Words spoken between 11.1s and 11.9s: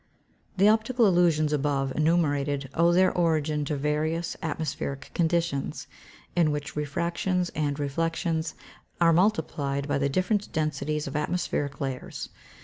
atmospheric